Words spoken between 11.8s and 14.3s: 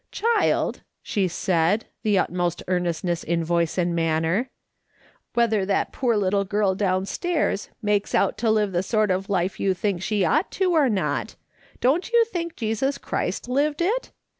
don't you think Jesus Christ lived it